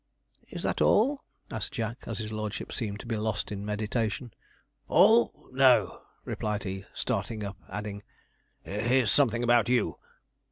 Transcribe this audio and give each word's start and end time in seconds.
'Is 0.47 0.63
that 0.63 0.81
all?' 0.81 1.23
asked 1.51 1.73
Jack, 1.73 2.05
as 2.07 2.17
his 2.17 2.31
lordship 2.31 2.71
seemed 2.71 3.05
lost 3.13 3.51
in 3.51 3.63
meditation. 3.63 4.33
'All? 4.87 5.45
no!' 5.51 6.01
replied 6.25 6.63
he, 6.63 6.85
starting 6.91 7.43
up, 7.43 7.55
adding, 7.69 8.01
'here's 8.63 9.11
something 9.11 9.43
about 9.43 9.69
you.' 9.69 9.99